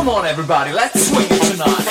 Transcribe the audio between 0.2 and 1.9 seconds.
everybody, let's swing it tonight.